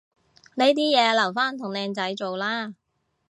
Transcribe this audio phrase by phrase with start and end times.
[0.55, 2.73] 呢啲嘢留返同靚仔做啦